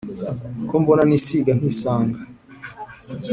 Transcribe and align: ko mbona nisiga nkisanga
ko 0.67 0.73
mbona 0.81 1.03
nisiga 1.05 1.51
nkisanga 1.57 2.19